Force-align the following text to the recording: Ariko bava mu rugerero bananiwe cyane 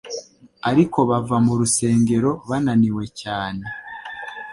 Ariko 0.69 0.97
bava 1.09 1.37
mu 1.45 1.53
rugerero 1.59 2.31
bananiwe 2.49 3.03
cyane 3.21 3.63